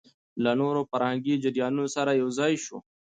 [0.43, 2.77] له نورو فرهنګي جريانونو سره يوځاى شو